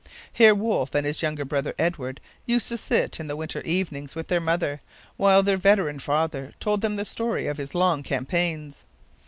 [0.33, 4.29] Here Wolfe and his younger brother Edward used to sit in the winter evenings with
[4.29, 4.81] their mother,
[5.15, 8.83] while their veteran father told them the story of his long campaigns.